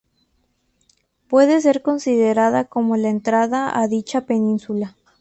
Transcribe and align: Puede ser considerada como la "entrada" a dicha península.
Puede 1.27 1.61
ser 1.61 1.83
considerada 1.83 2.63
como 2.65 2.97
la 2.97 3.09
"entrada" 3.09 3.79
a 3.79 3.87
dicha 3.87 4.25
península. 4.25 4.97